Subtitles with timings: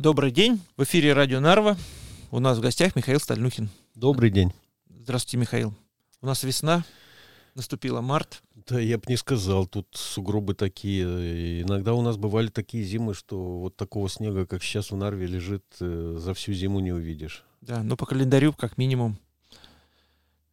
[0.00, 0.62] Добрый день.
[0.78, 1.76] В эфире радио Нарва.
[2.30, 3.68] У нас в гостях Михаил Стальнухин.
[3.94, 4.50] Добрый день.
[4.88, 5.74] Здравствуйте, Михаил.
[6.22, 6.84] У нас весна,
[7.54, 8.42] наступила март.
[8.66, 11.60] Да, я бы не сказал, тут сугробы такие.
[11.60, 15.66] Иногда у нас бывали такие зимы, что вот такого снега, как сейчас в Нарве лежит,
[15.80, 17.44] э, за всю зиму не увидишь.
[17.60, 19.18] Да, но по календарю как минимум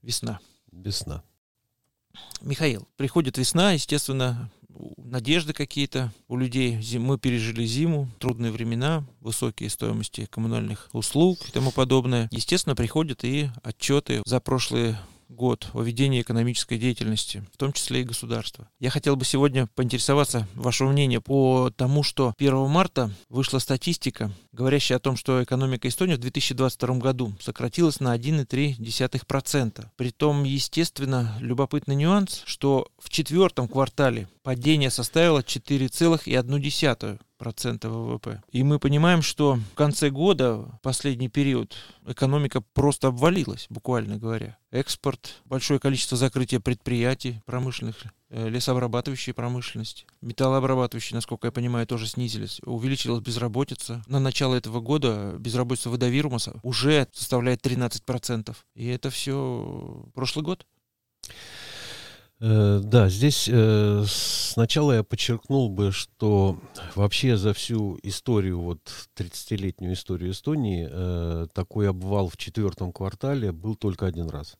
[0.02, 0.42] весна.
[0.74, 1.24] Весна.
[2.42, 4.52] Михаил, приходит весна, естественно,
[4.98, 6.80] надежды какие-то у людей.
[6.98, 12.28] Мы пережили зиму, трудные времена, высокие стоимости коммунальных услуг и тому подобное.
[12.32, 14.98] Естественно, приходят и отчеты за прошлые
[15.30, 18.70] год о ведении экономической деятельности, в том числе и государства.
[18.80, 25.00] Я хотел бы сегодня поинтересоваться вашего мнения по тому, что 1 марта вышла статистика, говорящая
[25.00, 29.86] о том, что экономика Эстонии в 2022 году сократилась на 1,3%.
[29.98, 38.42] Притом, естественно, любопытный нюанс, что в четвертом квартале падение составило 4,1% процента ВВП.
[38.50, 44.58] И мы понимаем, что в конце года, последний период, экономика просто обвалилась, буквально говоря.
[44.72, 47.98] Экспорт, большое количество закрытия предприятий промышленных,
[48.30, 52.62] э, лесообрабатывающей промышленности, металлообрабатывающие, насколько я понимаю, тоже снизились.
[52.64, 54.02] Увеличилась безработица.
[54.08, 58.56] На начало этого года безработица выдавирума уже составляет 13%.
[58.76, 60.66] И это все прошлый год.
[62.40, 66.60] Э, да, здесь э, сначала я подчеркнул бы, что
[66.94, 68.80] вообще за всю историю, вот
[69.16, 74.58] 30-летнюю историю Эстонии, э, такой обвал в четвертом квартале был только один раз.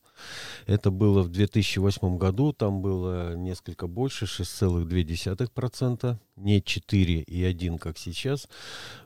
[0.66, 8.48] Это было в 2008 году, там было несколько больше, 6,2%, не 4,1, как сейчас.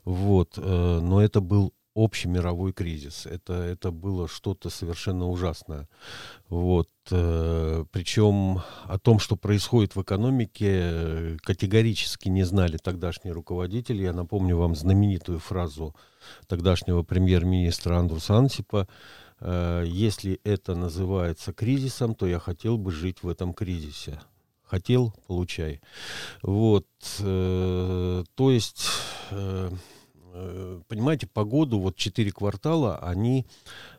[0.04, 3.26] Вот, но это был общий мировой кризис.
[3.26, 5.88] Это, это было что-то совершенно ужасное.
[6.48, 6.88] Вот.
[7.10, 14.02] Э, причем о том, что происходит в экономике, категорически не знали тогдашние руководители.
[14.02, 15.94] Я напомню вам знаменитую фразу
[16.46, 18.88] тогдашнего премьер-министра Андруса Ансипа.
[19.40, 24.20] Э, Если это называется кризисом, то я хотел бы жить в этом кризисе
[24.64, 25.82] хотел, получай.
[26.42, 26.86] Вот,
[27.20, 28.88] э, то есть
[30.88, 33.46] понимаете, по году вот четыре квартала, они,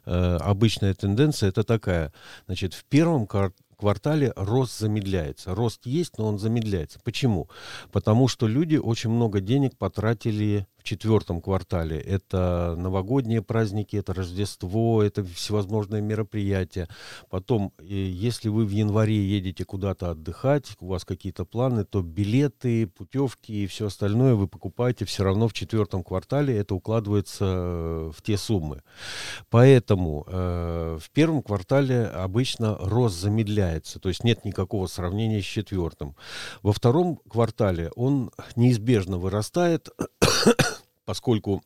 [0.06, 2.12] э, обычная тенденция это такая,
[2.46, 5.54] значит, в первом квартале рост замедляется.
[5.54, 7.00] Рост есть, но он замедляется.
[7.04, 7.50] Почему?
[7.92, 11.98] Потому что люди очень много денег потратили в четвертом квартале.
[11.98, 16.90] Это новогодние праздники, это Рождество, это всевозможные мероприятия.
[17.30, 23.64] Потом, если вы в январе едете куда-то отдыхать, у вас какие-то планы, то билеты, путевки
[23.64, 26.58] и все остальное вы покупаете все равно в четвертом квартале.
[26.58, 28.82] Это укладывается э, в те суммы.
[29.50, 36.18] Поэтому э, в первом квартале обычно рост замедляется, то есть нет никакого сравнения с четвертым.
[36.62, 39.90] Во втором квартале он неизбежно вырастает,
[41.06, 41.64] поскольку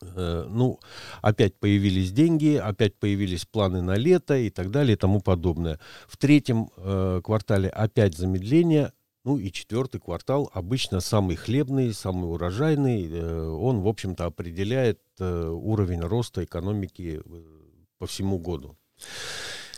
[0.00, 0.80] э, ну,
[1.22, 5.78] опять появились деньги, опять появились планы на лето и так далее и тому подобное.
[6.08, 8.92] В третьем э, квартале опять замедление,
[9.24, 13.08] ну и четвертый квартал обычно самый хлебный, самый урожайный.
[13.10, 17.42] Э, он, в общем-то, определяет э, уровень роста экономики э,
[17.98, 18.76] по всему году.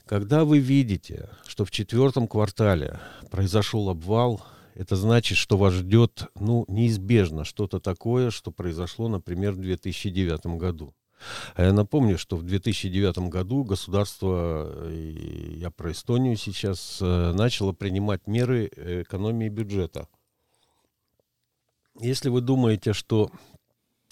[0.06, 4.42] Когда вы видите, что в четвертом квартале произошел обвал,
[4.74, 10.94] это значит, что вас ждет, ну, неизбежно что-то такое, что произошло, например, в 2009 году.
[11.54, 18.26] А я напомню, что в 2009 году государство, я про Эстонию сейчас, э, начало принимать
[18.26, 20.08] меры экономии бюджета.
[22.00, 23.30] Если вы думаете, что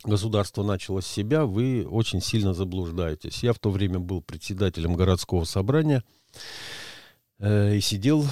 [0.05, 3.43] государство начало с себя, вы очень сильно заблуждаетесь.
[3.43, 6.05] Я в то время был председателем городского собрания
[7.39, 8.25] э, и сидел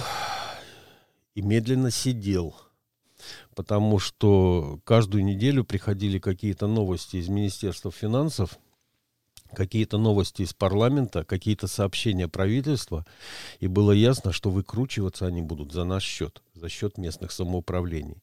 [1.39, 2.53] и медленно сидел,
[3.55, 8.59] потому что каждую неделю приходили какие-то новости из Министерства финансов,
[9.53, 13.05] какие-то новости из парламента, какие-то сообщения правительства,
[13.61, 18.21] и было ясно, что выкручиваться они будут за наш счет, за счет местных самоуправлений.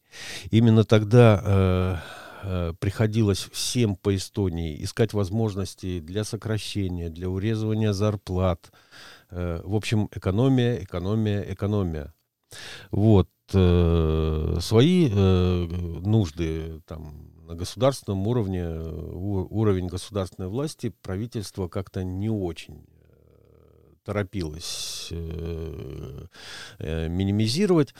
[0.50, 1.96] Именно тогда э,
[2.42, 8.70] э, приходилось всем по Эстонии искать возможности для сокращения, для урезывания зарплат.
[9.30, 12.12] Э, в общем, экономия, экономия, экономия.
[12.90, 13.28] Вот.
[13.52, 15.66] Э, свои э,
[16.04, 25.12] нужды там, на государственном уровне, уровень государственной власти правительство как-то не очень э, торопилось
[26.80, 27.94] минимизировать.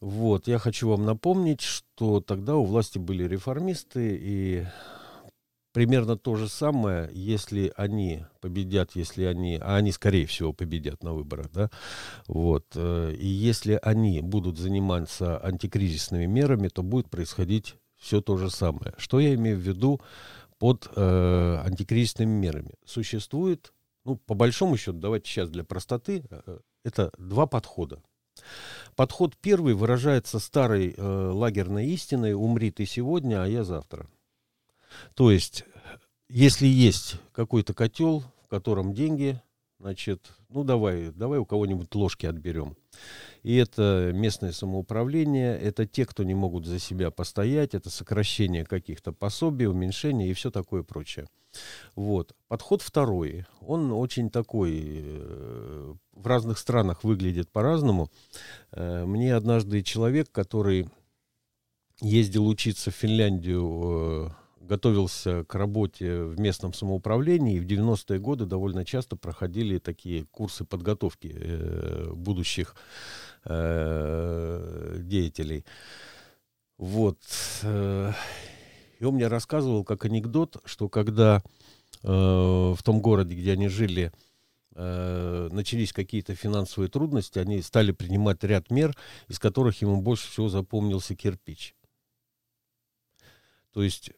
[0.00, 4.64] Вот, я хочу вам напомнить, что тогда у власти были реформисты, и
[5.72, 11.12] примерно то же самое, если они победят, если они, а они, скорее всего, победят на
[11.12, 11.70] выборах, да,
[12.26, 18.50] вот, э, и если они будут заниматься антикризисными мерами, то будет происходить все то же
[18.50, 18.94] самое.
[18.96, 20.00] Что я имею в виду
[20.58, 22.74] под э, антикризисными мерами?
[22.84, 23.72] Существует,
[24.04, 28.02] ну, по большому счету, давайте сейчас для простоты, э, это два подхода.
[28.96, 34.08] Подход первый выражается старой э, лагерной истиной «умри ты сегодня, а я завтра».
[35.14, 35.64] То есть,
[36.28, 39.40] если есть какой-то котел, в котором деньги,
[39.78, 42.76] значит, ну давай, давай у кого-нибудь ложки отберем.
[43.42, 49.12] И это местное самоуправление, это те, кто не могут за себя постоять, это сокращение каких-то
[49.12, 51.26] пособий, уменьшение и все такое прочее.
[51.96, 52.34] Вот.
[52.48, 58.10] Подход второй, он очень такой, э, в разных странах выглядит по-разному.
[58.72, 60.88] Э, мне однажды человек, который
[62.00, 68.44] ездил учиться в Финляндию э, готовился к работе в местном самоуправлении, и в 90-е годы
[68.44, 72.76] довольно часто проходили такие курсы подготовки э, будущих
[73.44, 75.64] э, деятелей.
[76.76, 77.18] Вот.
[77.62, 78.12] Э,
[78.98, 81.42] и он мне рассказывал как анекдот, что когда
[82.02, 84.12] э, в том городе, где они жили,
[84.74, 88.94] э, начались какие-то финансовые трудности, они стали принимать ряд мер,
[89.28, 91.74] из которых ему больше всего запомнился кирпич.
[93.72, 94.10] То есть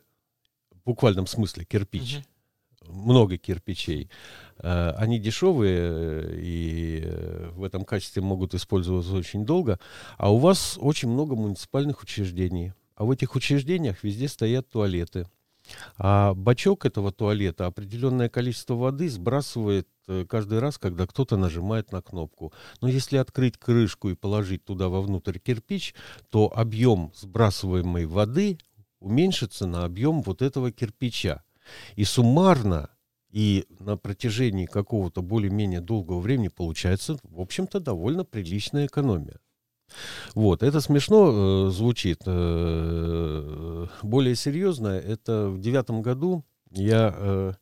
[0.84, 2.16] буквальном смысле кирпич.
[2.16, 2.24] Угу.
[2.88, 4.10] Много кирпичей.
[4.58, 9.78] Э, они дешевые э, и э, в этом качестве могут использоваться очень долго.
[10.18, 12.72] А у вас очень много муниципальных учреждений.
[12.94, 15.28] А в этих учреждениях везде стоят туалеты.
[15.96, 19.88] А бачок этого туалета определенное количество воды сбрасывает
[20.28, 22.52] каждый раз, когда кто-то нажимает на кнопку.
[22.80, 25.94] Но если открыть крышку и положить туда вовнутрь кирпич,
[26.30, 28.58] то объем сбрасываемой воды
[29.02, 31.42] уменьшится на объем вот этого кирпича.
[31.96, 32.90] И суммарно
[33.30, 39.40] и на протяжении какого-то более-менее долгого времени получается, в общем-то, довольно приличная экономия.
[40.34, 42.22] Вот, это смешно э, звучит.
[42.26, 47.52] Э, более серьезно, это в девятом году я, э,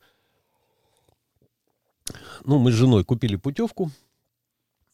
[2.45, 3.91] ну, мы с женой купили путевку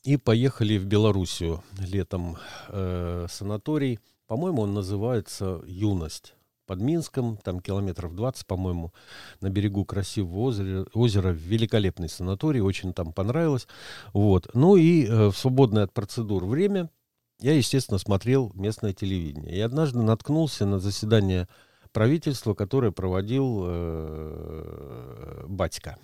[0.04, 2.38] и поехали в Белоруссию летом
[2.70, 4.00] э, санаторий.
[4.28, 6.37] По-моему, он называется «Юность»
[6.68, 8.94] под Минском, там километров 20, по-моему,
[9.42, 13.68] на берегу красивого озера, озера, великолепный санаторий, очень там понравилось.
[14.14, 14.50] Вот.
[14.54, 16.92] Ну и э, в свободное от процедур время
[17.40, 19.56] я, естественно, смотрел местное телевидение.
[19.56, 21.48] И однажды наткнулся на заседание
[21.92, 25.98] правительства, которое проводил э, батька.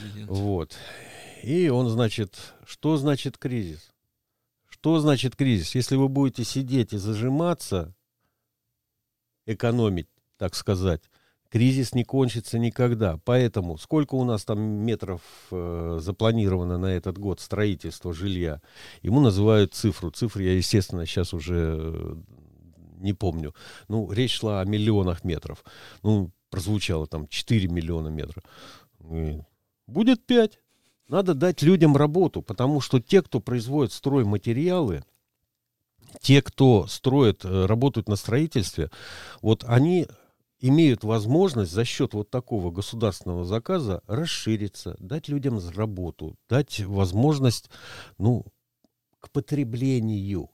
[0.00, 0.30] Президент.
[0.30, 0.76] Вот.
[1.42, 3.90] И он, значит, что значит кризис?
[4.68, 5.74] Что значит кризис?
[5.74, 7.94] Если вы будете сидеть и зажиматься,
[9.48, 11.02] экономить, так сказать,
[11.50, 13.18] кризис не кончится никогда.
[13.24, 18.60] Поэтому сколько у нас там метров э, запланировано на этот год строительства жилья,
[19.02, 20.10] ему называют цифру.
[20.10, 22.14] Цифры я, естественно, сейчас уже э,
[22.98, 23.54] не помню.
[23.88, 25.64] Ну, речь шла о миллионах метров.
[26.02, 28.44] Ну, прозвучало там 4 миллиона метров.
[29.10, 29.40] И
[29.86, 30.58] будет 5.
[31.08, 35.04] Надо дать людям работу, потому что те, кто производит стройматериалы,
[36.20, 38.90] те, кто строит, э, работают на строительстве,
[39.40, 40.06] вот они
[40.60, 47.70] имеют возможность за счет вот такого государственного заказа расшириться, дать людям работу, дать возможность,
[48.18, 48.44] ну,
[49.20, 50.50] к потреблению.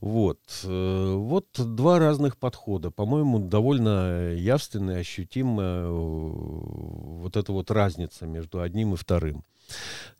[0.00, 0.40] Вот.
[0.64, 2.90] Э, вот два разных подхода.
[2.90, 9.44] По-моему, довольно явственно и ощутимо э, вот эта вот разница между одним и вторым.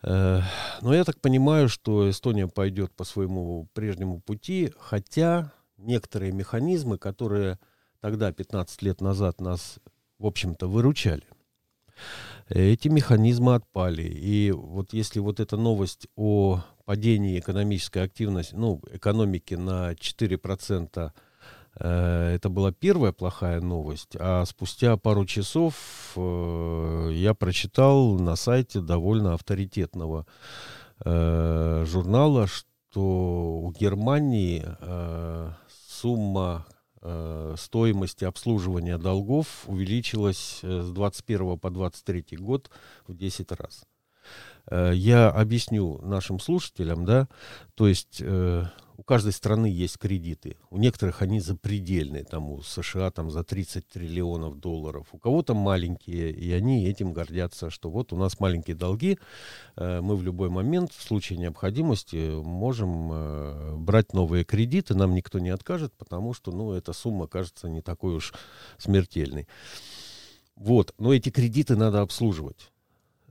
[0.02, 0.40] Э,
[0.82, 7.58] но я так понимаю, что Эстония пойдет по своему прежнему пути, хотя некоторые механизмы, которые
[8.00, 9.78] тогда, 15 лет назад, нас,
[10.18, 11.24] в общем-то, выручали,
[12.48, 14.02] эти механизмы отпали.
[14.02, 21.10] И вот если вот эта новость о падении экономической активности, ну, экономики на 4% Э,
[21.76, 29.34] это была первая плохая новость, а спустя пару часов э, я прочитал на сайте довольно
[29.34, 30.24] авторитетного
[31.04, 34.64] э, журнала, что у Германии
[35.68, 36.64] сумма
[37.56, 42.70] стоимости обслуживания долгов увеличилась с 21 по 23 год
[43.06, 43.82] в 10 раз.
[44.70, 47.28] Я объясню нашим слушателям, да,
[47.74, 48.22] то есть
[48.96, 50.56] у каждой страны есть кредиты.
[50.70, 55.08] У некоторых они запредельные, там у США там за 30 триллионов долларов.
[55.12, 59.18] У кого-то маленькие, и они этим гордятся, что вот у нас маленькие долги,
[59.76, 65.38] э, мы в любой момент в случае необходимости можем э, брать новые кредиты, нам никто
[65.38, 68.32] не откажет, потому что, ну, эта сумма кажется не такой уж
[68.78, 69.48] смертельной.
[70.54, 72.70] Вот, но эти кредиты надо обслуживать.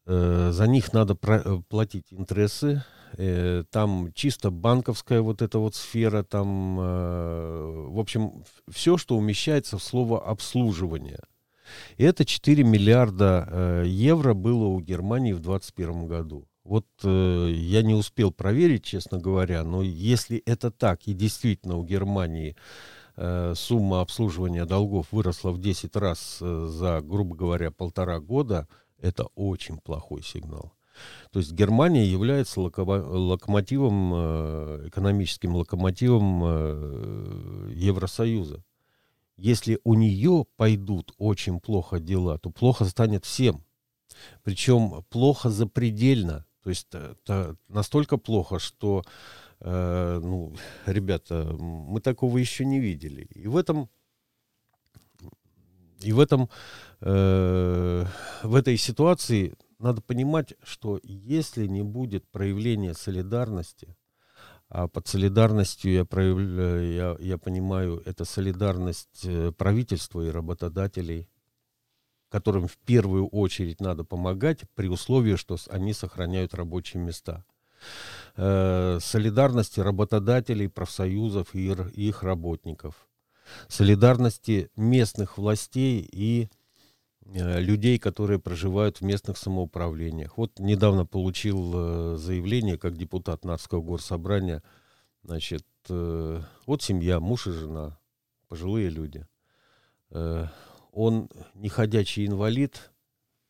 [0.06, 2.84] Э, за них надо платить интересы,
[3.18, 9.78] э, там чисто банковская вот эта вот сфера, там, э, в общем, все, что умещается
[9.78, 11.20] в слово обслуживание.
[11.98, 16.48] И это 4 миллиарда э, евро было у Германии в 2021 году.
[16.64, 21.84] Вот э, я не успел проверить, честно говоря, но если это так, и действительно у
[21.84, 22.56] Германии
[23.18, 28.68] э, сумма обслуживания долгов выросла в 10 раз э, за, грубо говоря, полтора года,
[28.98, 30.72] это очень плохой сигнал.
[31.32, 38.64] То есть Германия является локомотивом, э, экономическим локомотивом э, Евросоюза.
[39.38, 43.64] Если у нее пойдут очень плохо дела, то плохо станет всем.
[44.44, 46.46] Причем плохо запредельно.
[46.64, 49.04] То есть это настолько плохо, что,
[49.60, 53.28] э, ну, ребята, мы такого еще не видели.
[53.36, 53.90] И в этом,
[56.02, 56.50] и в этом,
[57.02, 58.06] э,
[58.44, 63.96] в этой ситуации надо понимать, что если не будет проявления солидарности,
[64.70, 71.30] а под солидарностью я, проявляю, я, я понимаю, это солидарность э, правительства и работодателей,
[72.30, 77.46] которым в первую очередь надо помогать при условии, что они сохраняют рабочие места.
[78.36, 83.08] Э, солидарности работодателей, профсоюзов и их работников.
[83.68, 86.50] Солидарности местных властей и
[87.26, 90.38] людей, которые проживают в местных самоуправлениях.
[90.38, 94.62] Вот недавно получил э, заявление как депутат Нарского горсобрания.
[95.24, 97.98] Значит, вот семья, муж и жена,
[98.48, 99.26] пожилые люди
[100.94, 102.92] он неходячий инвалид,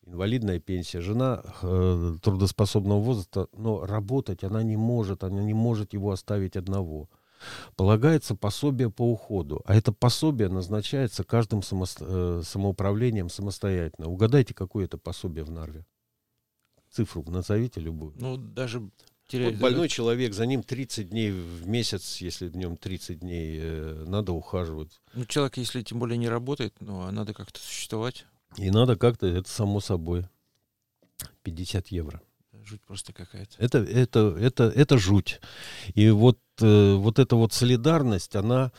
[0.05, 6.11] инвалидная пенсия, жена э, трудоспособного возраста, но работать она не может, она не может его
[6.11, 7.09] оставить одного.
[7.75, 14.09] Полагается пособие по уходу, а это пособие назначается каждым само, э, самоуправлением самостоятельно.
[14.09, 15.85] Угадайте, какое это пособие в Нарве?
[16.91, 18.13] Цифру назовите любую.
[18.17, 18.89] Ну, даже
[19.27, 19.53] теряет...
[19.53, 24.05] Вот больной человек, за ним 30 дней в месяц, если в нем 30 дней, э,
[24.07, 25.01] надо ухаживать.
[25.13, 28.25] Ну, человек, если тем более не работает, ну, а надо как-то существовать.
[28.57, 30.27] И надо как-то, это само собой.
[31.43, 32.21] 50 евро.
[32.63, 33.55] Жуть просто какая-то.
[33.57, 35.41] Это, это, это, это жуть.
[35.95, 38.71] И вот, э, вот эта вот солидарность, она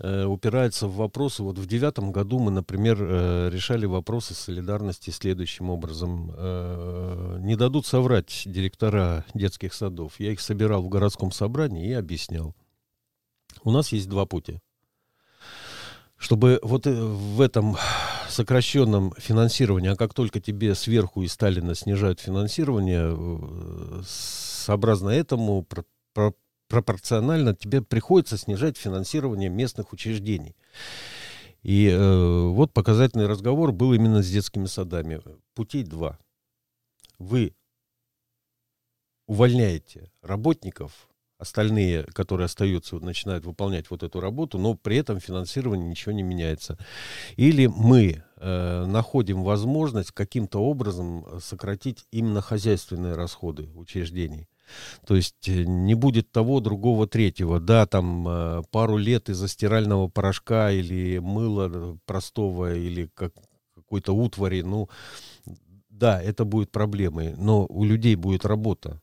[0.00, 1.42] Э, упирается в вопросы.
[1.42, 6.32] Вот в девятом году мы, например, э, решали вопросы солидарности следующим образом.
[6.36, 10.20] Э, не дадут соврать директора детских садов.
[10.20, 12.54] Я их собирал в городском собрании и объяснял.
[13.64, 14.60] У нас есть два пути.
[16.16, 17.76] Чтобы вот в этом
[18.38, 23.16] сокращенном финансировании, а как только тебе сверху из Сталина снижают финансирование,
[24.06, 25.66] сообразно этому
[26.68, 30.54] пропорционально тебе приходится снижать финансирование местных учреждений.
[31.64, 35.20] И э, вот показательный разговор был именно с детскими садами.
[35.54, 36.16] Путей два.
[37.18, 37.56] Вы
[39.26, 46.12] увольняете работников, остальные, которые остаются, начинают выполнять вот эту работу, но при этом финансирование ничего
[46.12, 46.78] не меняется.
[47.36, 54.48] Или мы э, находим возможность каким-то образом сократить именно хозяйственные расходы учреждений.
[55.06, 57.60] То есть э, не будет того, другого, третьего.
[57.60, 63.32] Да, там э, пару лет из-за стирального порошка или мыла простого, или как,
[63.74, 64.88] какой-то утвари, ну,
[65.88, 69.00] да, это будет проблемой, но у людей будет работа.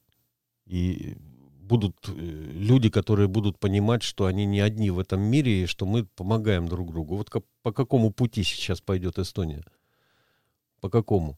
[0.66, 1.18] И
[1.68, 5.86] будут э, люди, которые будут понимать, что они не одни в этом мире, и что
[5.86, 7.18] мы помогаем друг другу.
[7.18, 7.32] Вот
[7.62, 9.64] по какому пути сейчас пойдет Эстония?
[10.82, 11.38] По какому?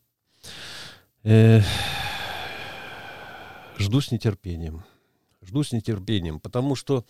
[1.23, 1.65] Эх
[3.79, 4.83] Жду с нетерпением.
[5.47, 7.05] Жду с нетерпением, потому что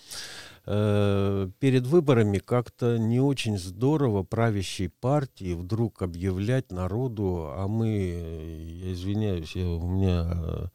[0.65, 7.88] э, перед выборами как-то не очень здорово правящей партии вдруг объявлять народу, а мы,
[8.84, 10.67] я извиняюсь, я, у меня э,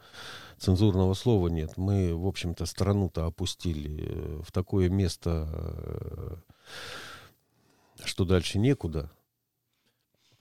[0.59, 6.37] цензурного слова нет, мы, в общем-то, страну-то опустили э, в такое место, э,
[8.05, 9.11] что дальше некуда.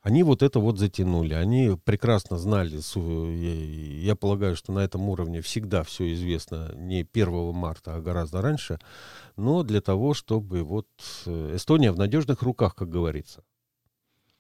[0.01, 1.35] Они вот это вот затянули.
[1.35, 2.81] Они прекрасно знали,
[4.03, 8.79] я полагаю, что на этом уровне всегда все известно не 1 марта, а гораздо раньше,
[9.37, 10.87] но для того, чтобы вот
[11.25, 13.43] э, Эстония в надежных руках, как говорится.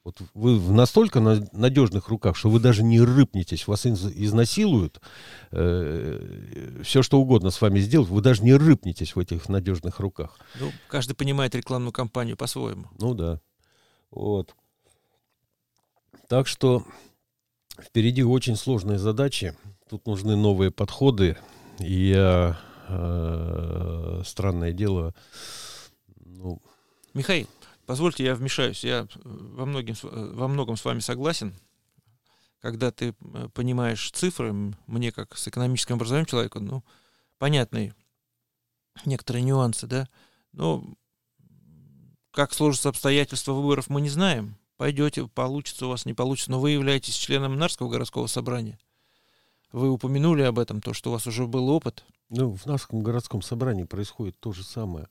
[0.03, 4.99] Вот вы в настолько надежных руках, что вы даже не рыпнетесь, вас изнасилуют,
[5.51, 10.39] э, все что угодно с вами сделать, вы даже не рыпнетесь в этих надежных руках.
[10.59, 12.87] Ну, каждый понимает рекламную кампанию по-своему.
[12.97, 13.41] Ну да.
[14.09, 14.55] Вот.
[16.31, 16.85] Так что
[17.77, 19.53] впереди очень сложные задачи.
[19.89, 21.37] Тут нужны новые подходы.
[21.77, 22.57] И я,
[22.87, 25.13] э, странное дело,
[26.15, 26.61] ну...
[27.13, 27.49] Михаил,
[27.85, 28.85] позвольте, я вмешаюсь.
[28.85, 31.53] Я во, многим, во многом с вами согласен.
[32.61, 34.53] Когда ты э, понимаешь цифры,
[34.87, 36.81] мне как с экономическим образованием человека, ну,
[37.39, 37.93] понятны
[39.03, 40.07] некоторые нюансы, да.
[40.53, 40.95] Но
[42.31, 44.55] как сложатся обстоятельства выборов, мы не знаем.
[44.81, 46.49] Пойдете, получится у вас, не получится.
[46.49, 48.79] Но вы являетесь членом Нарского городского собрания.
[49.71, 52.03] Вы упомянули об этом, то, что у вас уже был опыт.
[52.29, 55.07] Ну, в Нарском городском собрании происходит то же самое.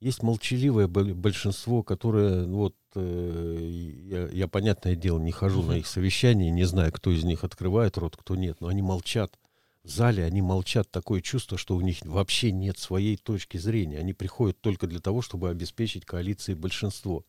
[0.00, 5.86] Есть молчаливое большинство, которое, ну, вот, э, я, я, понятное дело, не хожу на их
[5.86, 9.38] совещания, не знаю, кто из них открывает рот, кто нет, но они молчат.
[9.84, 14.00] В зале они молчат, такое чувство, что у них вообще нет своей точки зрения.
[14.00, 17.24] Они приходят только для того, чтобы обеспечить коалиции большинство.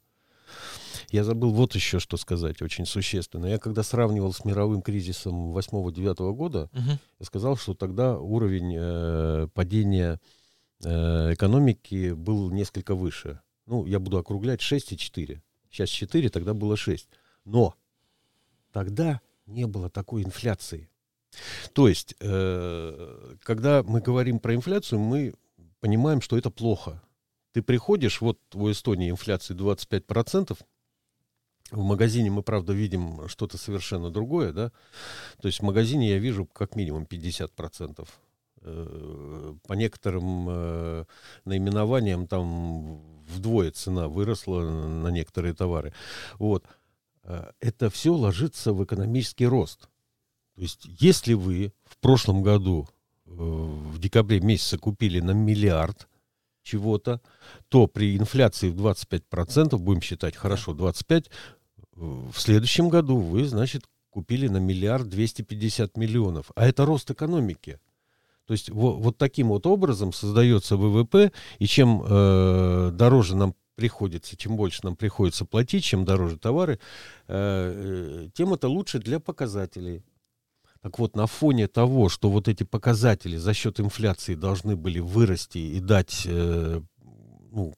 [1.10, 3.46] Я забыл вот еще что сказать, очень существенно.
[3.46, 6.92] Я когда сравнивал с мировым кризисом 8-9 года, угу.
[7.20, 10.20] я сказал, что тогда уровень э, падения
[10.84, 13.42] э, экономики был несколько выше.
[13.66, 15.42] Ну, я буду округлять 6 и 4.
[15.70, 17.08] Сейчас 4, тогда было 6.
[17.46, 17.76] Но
[18.72, 20.90] тогда не было такой инфляции.
[21.74, 25.34] То есть, э, когда мы говорим про инфляцию, мы
[25.80, 27.02] понимаем, что это плохо.
[27.54, 30.58] Ты приходишь, вот в Эстонии инфляция 25%,
[31.72, 34.72] в магазине мы, правда, видим что-то совершенно другое, да.
[35.42, 38.08] То есть в магазине я вижу как минимум 50%.
[38.64, 41.06] Э, по некоторым э,
[41.46, 45.94] наименованиям там вдвое цена выросла на некоторые товары.
[46.38, 46.66] Вот.
[47.24, 49.90] Э, это все ложится в экономический рост.
[50.56, 52.88] То есть если вы в прошлом году
[53.26, 56.08] в декабре месяце купили на миллиард
[56.64, 57.22] чего-то,
[57.70, 61.28] то при инфляции в 25%, будем считать хорошо, 25%,
[61.94, 66.52] в следующем году вы, значит, купили на миллиард 250 миллионов.
[66.56, 67.80] А это рост экономики.
[68.46, 74.36] То есть вот, вот таким вот образом создается ВВП, и чем э, дороже нам приходится,
[74.36, 76.80] чем больше нам приходится платить, чем дороже товары,
[77.28, 80.04] э, э тем это лучше для показателей.
[80.82, 85.60] Так вот, на фоне того, что вот эти показатели за счет инфляции должны были вырасти
[85.60, 86.82] и дать э,
[87.52, 87.74] ну,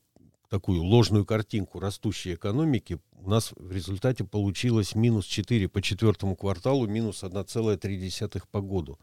[0.50, 6.88] такую ложную картинку растущей экономики, у нас в результате получилось минус 4 по четвертому кварталу,
[6.88, 8.98] минус 1,3 по году.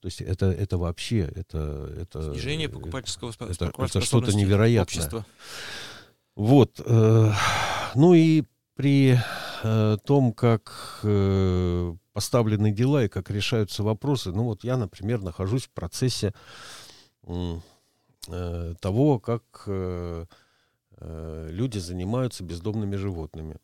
[0.00, 1.20] То есть это, это вообще...
[1.34, 4.82] Это, это, Снижение покупательского это, это что-то невероятное.
[4.82, 5.26] Общества.
[6.34, 6.80] Вот.
[6.84, 7.32] Э,
[7.94, 9.18] ну и при
[9.62, 15.66] э, том, как э, поставлены дела и как решаются вопросы, ну вот я, например, нахожусь
[15.66, 16.32] в процессе
[17.26, 20.24] э, того, как э,
[20.96, 23.58] э, люди занимаются бездомными животными.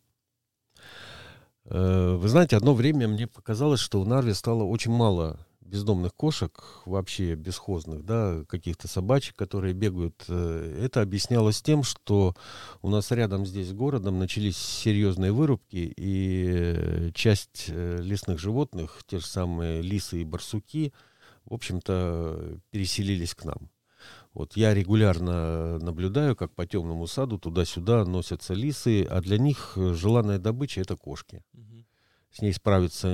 [1.64, 5.38] Э, вы знаете, одно время мне показалось, что в Нарве стало очень мало
[5.72, 12.34] бездомных кошек, вообще бесхозных, да, каких-то собачек, которые бегают, э, это объяснялось тем, что
[12.82, 19.00] у нас рядом здесь с городом начались серьезные вырубки, и э, часть э, лесных животных,
[19.06, 20.92] те же самые лисы и барсуки,
[21.46, 23.70] в общем-то, переселились к нам.
[24.34, 30.38] Вот я регулярно наблюдаю, как по темному саду туда-сюда носятся лисы, а для них желанная
[30.38, 31.42] добыча это кошки.
[32.32, 33.08] С ней справиться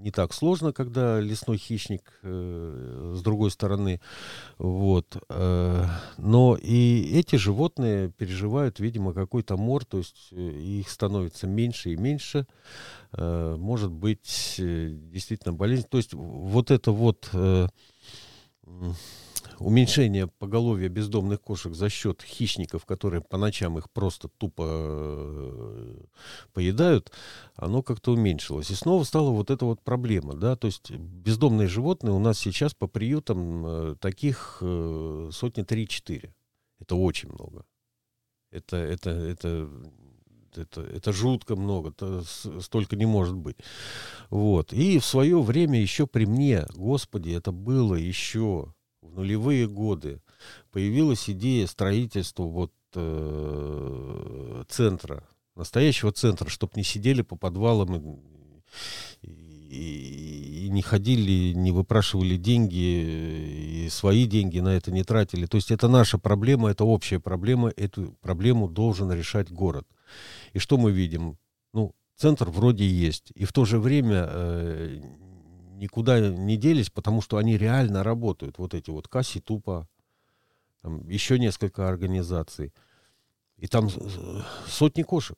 [0.00, 4.00] не так сложно, когда лесной хищник э, с другой стороны.
[4.58, 5.16] Вот.
[5.28, 5.84] Э,
[6.16, 11.96] но и эти животные переживают, видимо, какой-то мор, то есть э, их становится меньше и
[11.96, 12.46] меньше.
[13.12, 15.86] Э, может быть, э, действительно болезнь.
[15.88, 17.28] То есть вот это вот...
[17.32, 17.68] Э,
[19.60, 25.96] уменьшение поголовья бездомных кошек за счет хищников, которые по ночам их просто тупо э,
[26.52, 27.12] поедают,
[27.56, 28.70] оно как-то уменьшилось.
[28.70, 32.74] И снова стала вот эта вот проблема, да, то есть бездомные животные у нас сейчас
[32.74, 36.34] по приютам э, таких э, сотни три-четыре.
[36.80, 37.64] Это очень много.
[38.50, 39.70] Это, это, это
[40.56, 42.22] это, это жутко много, это
[42.60, 43.56] столько не может быть.
[44.30, 44.72] Вот.
[44.72, 48.74] И в свое время еще при мне, Господи, это было еще
[49.10, 50.20] в нулевые годы
[50.70, 55.24] появилась идея строительства вот э, центра,
[55.56, 57.96] настоящего центра, чтобы не сидели по подвалам
[59.22, 59.28] и,
[59.70, 65.46] и, и не ходили, не выпрашивали деньги, и свои деньги на это не тратили.
[65.46, 69.86] То есть это наша проблема, это общая проблема, эту проблему должен решать город.
[70.52, 71.36] И что мы видим?
[71.72, 75.00] Ну, центр вроде есть, и в то же время э,
[75.80, 78.58] никуда не делись, потому что они реально работают.
[78.58, 79.88] Вот эти вот Касси Тупа,
[80.82, 82.72] там еще несколько организаций.
[83.56, 83.88] И там
[84.66, 85.36] сотни кошек.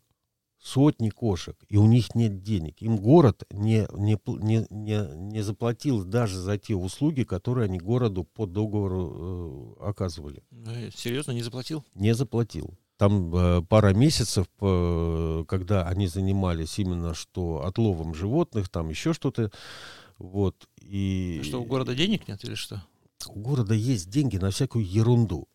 [0.60, 1.56] Сотни кошек.
[1.68, 2.80] И у них нет денег.
[2.82, 8.22] Им город не, не, не, не, не заплатил даже за те услуги, которые они городу
[8.22, 10.44] по договору э, оказывали.
[10.52, 11.84] Э, серьезно, не заплатил?
[11.94, 12.78] Не заплатил.
[12.96, 19.50] Там э, пара месяцев, э, когда они занимались именно что отловом животных, там еще что-то,
[20.18, 21.40] вот, и...
[21.42, 22.82] А что, у города денег нет или что?
[23.28, 25.48] у города есть деньги на всякую ерунду.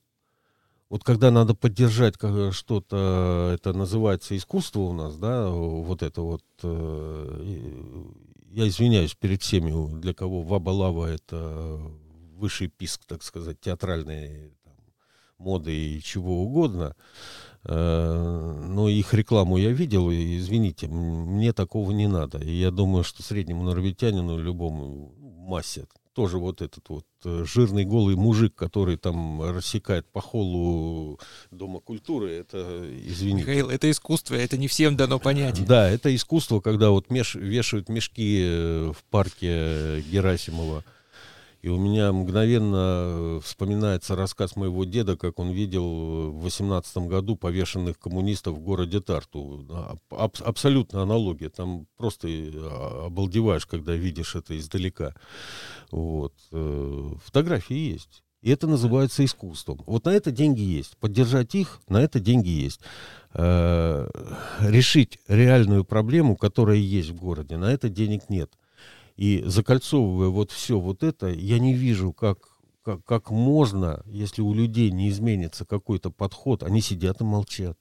[0.90, 2.16] Вот когда надо поддержать
[2.52, 8.06] что-то, это называется искусство у нас, да, вот это вот, э,
[8.52, 11.82] я извиняюсь перед всеми, для кого Ваба-Лава это
[12.36, 14.76] высший писк, так сказать, театральной там,
[15.38, 16.96] моды и чего угодно.
[17.70, 22.38] Э, но их рекламу я видел, и извините, мне такого не надо.
[22.38, 28.16] И я думаю, что среднему норвегитянину, любому массе, тоже вот этот вот э, жирный голый
[28.16, 31.20] мужик, который там рассекает по холлу
[31.52, 33.42] Дома культуры, это, извините.
[33.42, 35.64] Михаил, это искусство, это не всем дано понять.
[35.66, 40.86] Да, это искусство, когда вот меш, вешают мешки э, в парке Герасимова.
[41.68, 48.00] И у меня мгновенно вспоминается рассказ моего деда, как он видел в 18 году повешенных
[48.00, 49.66] коммунистов в городе Тарту.
[50.10, 51.50] Аб абсолютно аналогия.
[51.50, 55.14] Там просто а, обалдеваешь, когда видишь это издалека.
[55.92, 56.34] Вот.
[56.54, 58.24] Э, фотографии есть.
[58.42, 59.82] И это называется искусством.
[59.88, 60.96] Вот на это деньги есть.
[61.00, 62.80] Поддержать их, на это деньги есть.
[63.34, 68.52] Э -э решить реальную проблему, которая есть в городе, на это денег нет.
[69.18, 72.38] И закольцовывая вот все вот это, я не вижу, как,
[72.84, 77.78] как, как можно, если у людей не изменится какой-то подход, они сидят и молчат.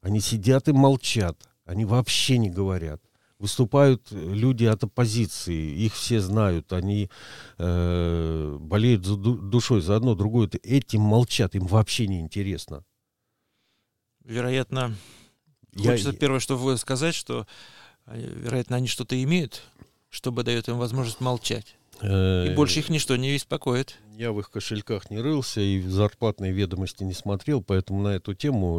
[0.00, 1.48] Они сидят и молчат.
[1.64, 3.02] Они вообще не говорят.
[3.38, 7.10] Выступают люди от оппозиции, их все знают, они
[7.58, 10.48] э, болеют за душой за одно, другое.
[10.62, 12.84] Этим молчат, им вообще не интересно.
[14.22, 14.94] Вероятно,
[15.72, 15.90] я...
[15.90, 17.46] хочется первое, что сказать, что,
[18.06, 19.62] э, вероятно, они что-то имеют,
[20.14, 21.74] чтобы дает им возможность молчать.
[22.00, 23.98] И э, больше их ничто не беспокоит.
[24.16, 28.32] Я в их кошельках не рылся и в зарплатные ведомости не смотрел, поэтому на эту
[28.32, 28.78] тему...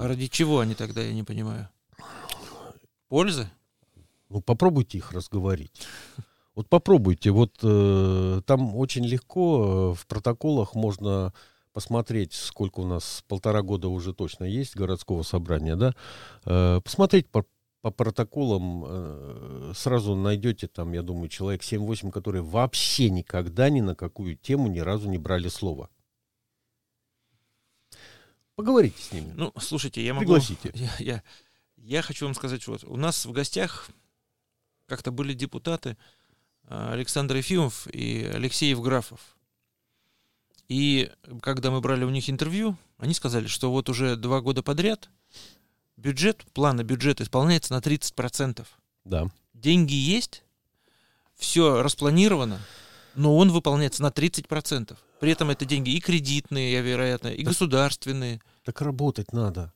[0.00, 1.68] А ради чего они тогда, я не понимаю?
[3.08, 3.50] Польза?
[4.28, 5.72] Ну, попробуйте их разговорить.
[6.54, 7.32] Вот попробуйте.
[7.32, 11.32] Вот э, там очень легко э, в протоколах можно
[11.72, 15.94] посмотреть, сколько у нас, полтора года уже точно есть городского собрания, да,
[16.44, 17.44] э, посмотреть по
[17.80, 23.94] по протоколам э, сразу найдете там, я думаю, человек 7-8, которые вообще никогда ни на
[23.94, 25.88] какую тему ни разу не брали слово.
[28.56, 29.32] Поговорите с ними.
[29.36, 30.24] Ну, слушайте, я могу...
[30.24, 30.72] Пригласите.
[30.74, 31.22] Я, я,
[31.76, 33.88] я хочу вам сказать, вот у нас в гостях
[34.86, 35.96] как-то были депутаты
[36.64, 39.36] э, Александр Ефимов и Алексей Евграфов.
[40.68, 41.10] И
[41.40, 45.08] когда мы брали у них интервью, они сказали, что вот уже два года подряд
[45.98, 48.64] бюджет, плана бюджета исполняется на 30%.
[49.04, 49.28] Да.
[49.52, 50.44] Деньги есть,
[51.36, 52.60] все распланировано,
[53.14, 54.96] но он выполняется на 30%.
[55.20, 58.40] При этом это деньги и кредитные, вероятно, и так, государственные.
[58.64, 59.72] Так работать надо.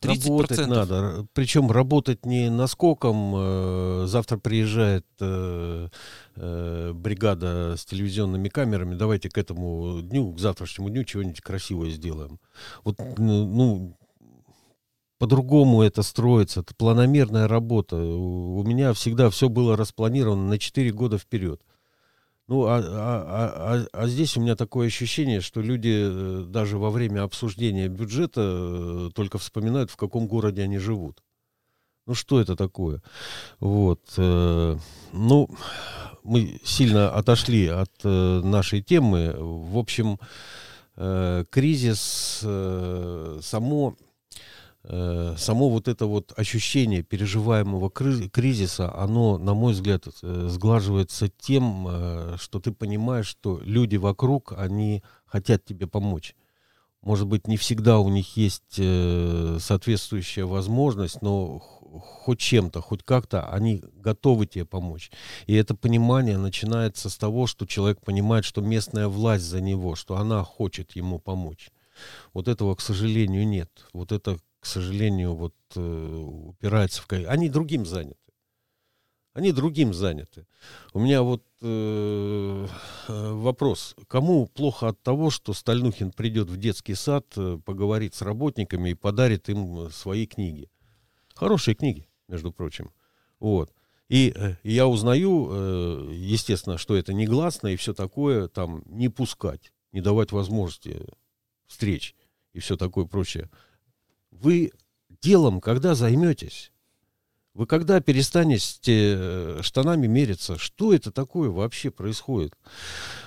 [0.00, 0.28] 30%.
[0.28, 1.26] Работать надо.
[1.32, 3.34] Причем работать не наскоком.
[3.36, 5.88] Э, завтра приезжает э,
[6.36, 8.94] э, бригада с телевизионными камерами.
[8.94, 12.38] Давайте к этому дню, к завтрашнему дню чего-нибудь красивое сделаем.
[12.84, 13.96] Вот, ну,
[15.18, 17.96] по-другому это строится, это планомерная работа.
[17.96, 21.60] У меня всегда все было распланировано на 4 года вперед.
[22.46, 26.76] Ну, а, а, а, а, а здесь у меня такое ощущение, что люди э, даже
[26.76, 31.22] во время обсуждения бюджета э, только вспоминают, в каком городе они живут.
[32.06, 33.02] Ну, что это такое?
[33.60, 34.02] Вот.
[34.18, 34.76] Э,
[35.12, 35.48] ну,
[36.22, 39.34] мы сильно отошли от нашей темы.
[39.38, 40.18] В общем,
[41.50, 44.03] кризис само Э,
[44.86, 52.36] само вот это вот ощущение переживаемого кризиса, оно, на мой взгляд, э, сглаживается тем, э,
[52.38, 56.34] что ты понимаешь, что люди вокруг, они хотят тебе помочь.
[57.00, 58.80] Может быть, не всегда у них есть
[59.62, 65.10] соответствующая возможность, но хоть чем-то, хоть как-то они готовы тебе помочь.
[65.46, 70.16] И это понимание начинается с того, что человек понимает, что местная власть за него, что
[70.16, 71.70] она хочет ему помочь.
[72.32, 73.70] Вот этого, к сожалению, нет.
[73.92, 77.12] Вот это к сожалению, вот э, упирается в...
[77.12, 78.16] Они другим заняты.
[79.34, 80.46] Они другим заняты.
[80.94, 82.66] У меня вот э,
[83.08, 83.94] э, вопрос.
[84.08, 88.94] Кому плохо от того, что Стальнухин придет в детский сад, э, поговорит с работниками и
[88.94, 90.70] подарит им свои книги?
[91.34, 92.90] Хорошие книги, между прочим.
[93.40, 93.70] Вот.
[94.08, 99.74] И, э, я узнаю, э, естественно, что это негласно и все такое, там, не пускать,
[99.92, 101.04] не давать возможности
[101.66, 102.14] встреч
[102.54, 103.50] и все такое прочее.
[104.40, 104.72] Вы
[105.22, 106.70] делом когда займетесь?
[107.54, 110.58] Вы когда перестанете э, штанами мериться?
[110.58, 112.52] Что это такое вообще происходит?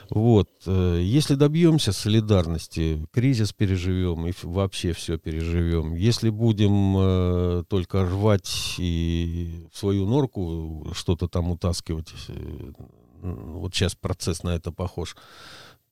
[0.09, 0.49] Вот.
[0.65, 5.95] Э, если добьемся солидарности, кризис переживем и вообще все переживем.
[5.95, 12.73] Если будем э, только рвать и в свою норку что-то там утаскивать, э,
[13.21, 15.15] вот сейчас процесс на это похож,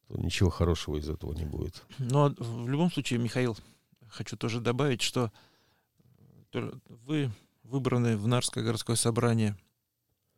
[0.10, 1.84] то ничего хорошего из этого не будет.
[1.99, 3.56] Но в любом случае, Михаил,
[4.15, 5.32] хочу тоже добавить, что
[6.88, 7.32] вы
[7.63, 9.58] выбраны в Нарское городское собрание.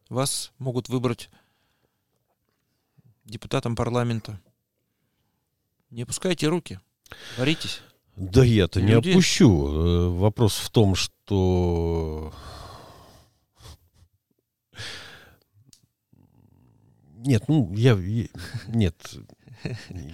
[0.09, 1.29] Вас могут выбрать
[3.23, 4.41] депутатом парламента.
[5.89, 6.79] Не опускайте руки,
[7.37, 7.81] боритесь.
[8.15, 9.67] Да я-то не опущу.
[9.67, 12.33] Э, вопрос в том, что...
[17.27, 17.99] Нет, ну, я...
[18.67, 18.95] Нет,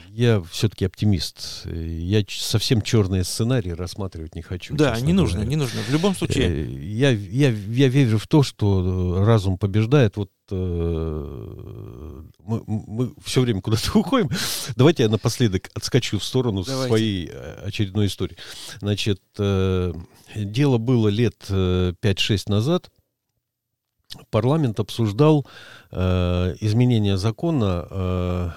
[0.10, 1.65] я все-таки оптимист.
[1.65, 4.76] Я совсем черные сценарии рассматривать не хочу.
[4.76, 5.49] Да, не нужно, говоря.
[5.49, 5.82] не нужно.
[5.82, 6.47] В любом случае.
[6.49, 10.17] Э, я, я, я верю в то, что разум побеждает.
[10.17, 14.30] Вот э, мы, мы все время куда-то уходим.
[14.76, 16.88] Давайте я напоследок отскочу в сторону Давайте.
[16.88, 18.38] своей э, очередной истории.
[18.80, 19.93] Значит, э,
[20.36, 22.89] дело было лет 5-6 э, назад.
[24.30, 25.45] Парламент обсуждал
[25.91, 28.49] э, изменение закона э,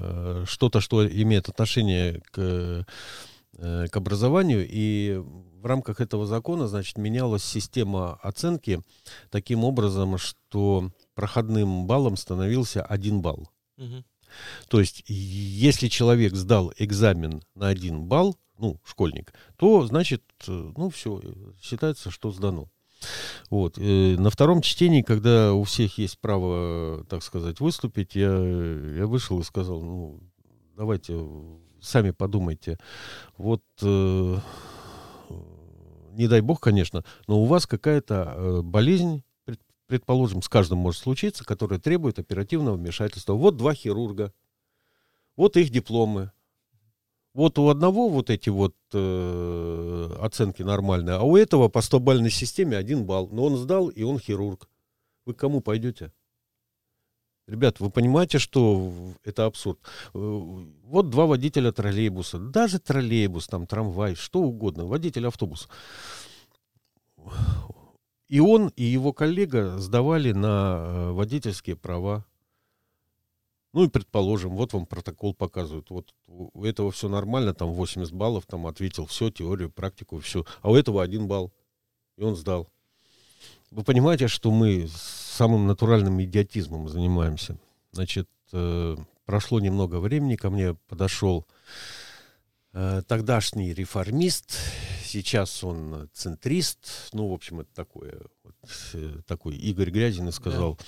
[0.00, 2.86] Э, что-то, что имеет отношение к,
[3.58, 5.22] э, к образованию, и
[5.60, 8.80] в рамках этого закона, значит, менялась система оценки
[9.30, 13.50] таким образом, что проходным баллом становился один балл.
[13.76, 14.04] Угу.
[14.68, 20.88] То есть, если человек сдал экзамен на один балл, ну, школьник, то, значит, э, ну,
[20.88, 21.20] все,
[21.60, 22.70] считается, что сдано.
[23.50, 23.78] Вот.
[23.78, 29.40] Э, на втором чтении, когда у всех есть право, так сказать, выступить, я, я вышел
[29.40, 30.20] и сказал, ну,
[30.76, 31.18] давайте,
[31.80, 32.78] сами подумайте.
[33.36, 34.38] Вот, э,
[36.12, 39.22] не дай бог, конечно, но у вас какая-то э, болезнь,
[39.86, 43.34] предположим, с каждым может случиться, которая требует оперативного вмешательства.
[43.34, 44.32] Вот два хирурга,
[45.36, 46.32] вот их дипломы,
[47.32, 52.76] вот у одного вот эти вот э, оценки нормальные, а у этого по 100-бальной системе
[52.76, 53.28] один балл.
[53.30, 54.68] Но он сдал, и он хирург.
[55.26, 56.12] Вы к кому пойдете?
[57.46, 58.92] Ребят, вы понимаете, что
[59.24, 59.78] это абсурд?
[60.14, 60.18] Э,
[60.84, 65.68] вот два водителя троллейбуса, даже троллейбус, там трамвай, что угодно, водитель автобуса.
[68.28, 72.24] И он, и его коллега сдавали на э, водительские права.
[73.72, 78.44] Ну и предположим, вот вам протокол показывают, вот у этого все нормально, там 80 баллов,
[78.46, 80.44] там ответил все, теорию, практику, все.
[80.62, 81.52] А у этого один балл,
[82.16, 82.68] и он сдал.
[83.70, 87.56] Вы понимаете, что мы самым натуральным идиотизмом занимаемся.
[87.92, 91.46] Значит, э, прошло немного времени, ко мне подошел
[92.72, 94.58] э, тогдашний реформист,
[95.10, 98.54] сейчас он центрист, ну, в общем, это такое, вот,
[98.94, 100.84] э, такой Игорь Грязин сказал, да.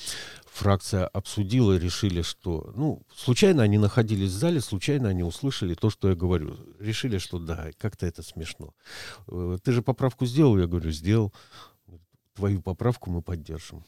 [0.46, 6.08] фракция обсудила, решили, что, ну, случайно они находились в зале, случайно они услышали то, что
[6.08, 8.74] я говорю, решили, что да, как-то это смешно.
[9.26, 10.58] Э, ты же поправку сделал?
[10.58, 11.32] Я говорю, сделал.
[12.34, 13.84] Твою поправку мы поддержим.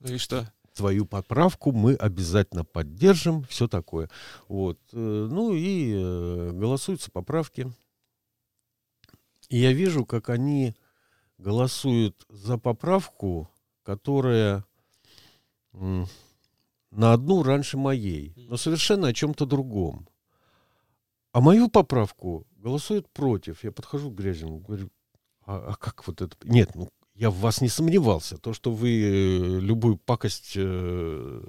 [0.00, 0.52] Ну и что?
[0.72, 4.08] твою поправку мы обязательно поддержим, все такое.
[4.48, 4.78] Вот.
[4.92, 7.70] Э, ну и голосуются поправки.
[9.50, 10.74] И я вижу, как они
[11.36, 13.50] голосуют за поправку,
[13.82, 14.64] которая
[15.72, 20.08] на одну раньше моей, но совершенно о чем-то другом.
[21.32, 23.62] А мою поправку голосуют против.
[23.62, 24.90] Я подхожу к Грязину, говорю,
[25.46, 26.36] а, а как вот это?
[26.44, 28.38] Нет, ну я в вас не сомневался.
[28.38, 31.42] То, что вы э, любую пакость э,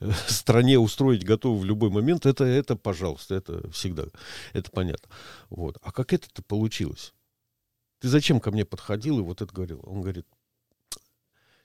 [0.28, 4.04] стране устроить готовы в любой момент, это, это, пожалуйста, это всегда,
[4.52, 5.08] это понятно.
[5.50, 5.78] Вот.
[5.82, 7.14] А как это-то получилось?
[8.00, 9.80] Ты зачем ко мне подходил и вот это говорил?
[9.84, 10.26] Он говорит,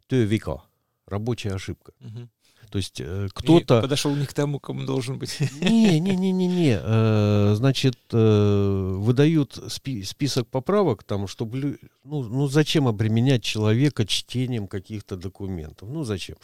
[0.07, 0.63] ты века,
[1.05, 1.93] рабочая ошибка.
[1.99, 2.29] Угу.
[2.69, 3.81] То есть э, кто-то...
[3.81, 5.39] подошел не к тому, кому должен быть.
[5.61, 6.79] Не-не-не-не-не.
[6.81, 11.79] Э, значит, э, выдают спи- список поправок, там, чтобы...
[12.03, 15.89] Ну, ну, зачем обременять человека чтением каких-то документов?
[15.89, 16.37] Ну, зачем?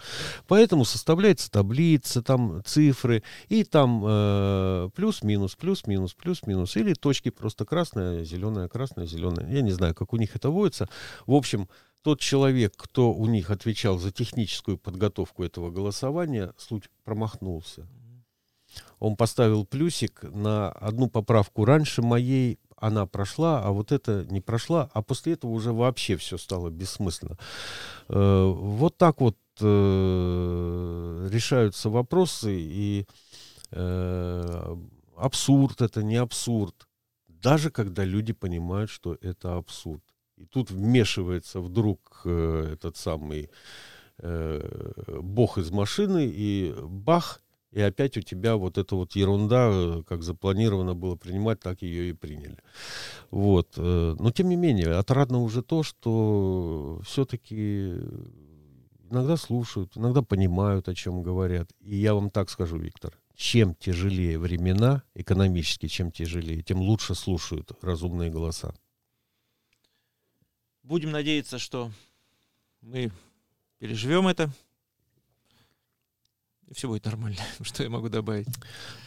[0.47, 8.23] Поэтому составляется таблица, там цифры, и там э, плюс-минус, плюс-минус, плюс-минус, или точки просто красная,
[8.23, 9.49] зеленая, красная, зеленая.
[9.49, 10.89] Я не знаю, как у них это водится.
[11.25, 11.67] В общем,
[12.03, 17.87] тот человек, кто у них отвечал за техническую подготовку этого голосования, случай промахнулся.
[18.99, 24.89] Он поставил плюсик на одну поправку раньше моей, она прошла, а вот это не прошла,
[24.93, 27.37] а после этого уже вообще все стало бессмысленно.
[28.09, 33.05] Э, вот так вот э, решаются вопросы, и
[33.71, 34.75] э,
[35.15, 36.87] абсурд это не абсурд,
[37.27, 40.03] даже когда люди понимают, что это абсурд.
[40.37, 43.49] И тут вмешивается вдруг э, этот самый
[44.19, 47.41] э, бог из машины, и бах,
[47.71, 52.09] и опять у тебя вот эта вот ерунда, э, как запланировано было принимать, так ее
[52.09, 52.57] и приняли.
[53.31, 53.73] Вот.
[53.77, 57.95] Э, но тем не менее, отрадно уже то, что все-таки
[59.09, 61.69] иногда слушают, иногда понимают, о чем говорят.
[61.81, 67.71] И я вам так скажу, Виктор, чем тяжелее времена экономически, чем тяжелее, тем лучше слушают
[67.81, 68.73] разумные голоса.
[70.83, 71.91] Будем надеяться, что
[72.81, 73.11] мы
[73.79, 74.51] переживем это,
[76.67, 77.37] и все будет нормально.
[77.61, 78.47] Что я могу добавить?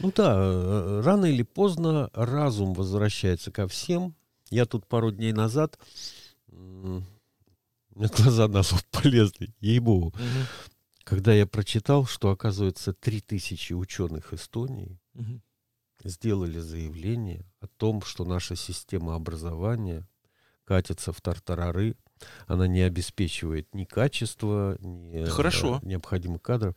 [0.01, 4.15] Ну да, э, рано или поздно разум возвращается ко всем.
[4.51, 5.79] Я тут пару дней назад,
[6.49, 7.03] у
[7.95, 10.17] меня глаза на лоб полезли, ей-богу, угу.
[11.05, 15.41] когда я прочитал, что, оказывается, 3000 ученых Эстонии угу.
[16.05, 20.07] сделали заявление о том, что наша система образования
[20.67, 21.97] катится в тартарары,
[22.47, 25.81] она не обеспечивает ни качества, ни Хорошо.
[25.83, 26.75] Э, необходимых кадров.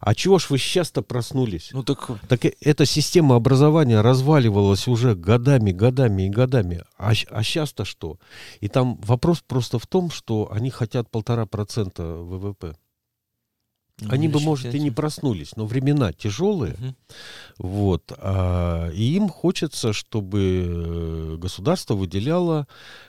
[0.00, 1.70] А чего ж вы сейчас-то проснулись?
[1.72, 2.10] Ну так...
[2.28, 6.82] так эта система образования разваливалась уже годами, годами и годами.
[6.98, 8.18] А, а сейчас-то что?
[8.60, 12.76] И там вопрос просто в том, что они хотят полтора процента ВВП.
[14.08, 16.74] Они бы, может, и не проснулись, но времена тяжелые.
[16.74, 16.94] Угу.
[17.58, 22.66] Вот, а, и им хочется, чтобы э, государство выделяло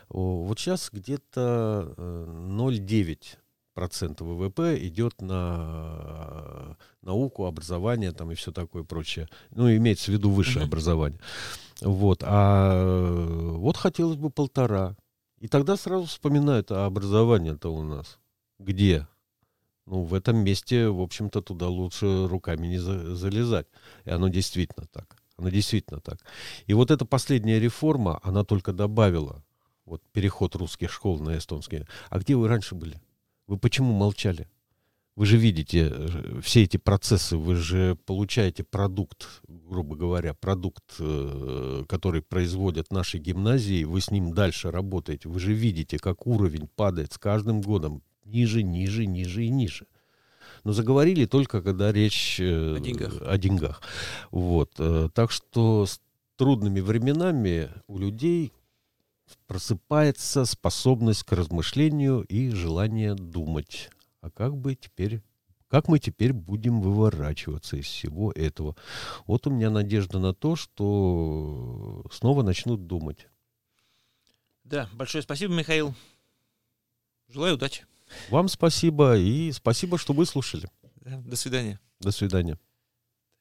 [0.08, 3.36] вот сейчас где-то 0,9 э,
[3.74, 9.28] процента ВВП идет на науку, образование там и все такое прочее.
[9.50, 11.20] Ну, имеется в виду высшее uh образование.
[11.80, 12.22] Вот.
[12.24, 14.96] А вот хотелось бы полтора.
[15.40, 18.18] И тогда сразу вспоминают, а образование-то у нас
[18.58, 19.06] где?
[19.86, 23.66] Ну, в этом месте, в общем-то, туда лучше руками не за, залезать.
[24.04, 25.16] И оно действительно так.
[25.36, 26.18] Оно действительно так.
[26.66, 29.44] И вот эта последняя реформа, она только добавила
[29.84, 31.86] вот переход русских школ на эстонские.
[32.10, 33.00] А где вы раньше были?
[33.46, 34.48] Вы почему молчали?
[35.14, 41.84] Вы же видите э, все эти процессы, вы же получаете продукт, грубо говоря, продукт, э,
[41.88, 45.30] который производят наши гимназии, вы с ним дальше работаете.
[45.30, 49.86] Вы же видите, как уровень падает с каждым годом ниже, ниже, ниже и ниже.
[50.64, 53.14] Но заговорили только, когда речь э, о деньгах.
[53.22, 53.82] О деньгах.
[54.30, 54.72] Вот.
[54.78, 56.00] Э, так что с
[56.36, 58.52] трудными временами у людей
[59.46, 63.90] просыпается способность к размышлению и желание думать.
[64.20, 65.22] А как бы теперь
[65.68, 68.76] как мы теперь будем выворачиваться из всего этого?
[69.26, 73.26] Вот у меня надежда на то, что снова начнут думать.
[74.62, 75.94] Да, большое спасибо, Михаил.
[77.28, 77.84] Желаю удачи.
[78.30, 80.68] Вам спасибо и спасибо, что выслушали.
[81.04, 81.80] До свидания.
[82.00, 82.58] До свидания.